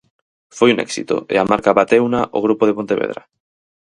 Foi 0.57 0.69
un 0.71 0.79
éxito, 0.87 1.15
e 1.33 1.35
a 1.37 1.47
marca 1.51 1.77
bateuna 1.79 2.21
o 2.37 2.39
grupo 2.45 2.63
de 2.65 2.75
Pontevedra. 2.77 3.21